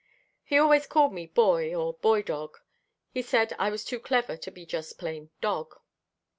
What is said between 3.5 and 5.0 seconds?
I was too clever to be just